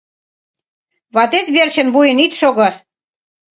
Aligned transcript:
Ватет 1.15 1.47
верчын 1.55 1.87
вуйын 1.93 2.17
ит 2.25 2.33
шого. 2.39 2.69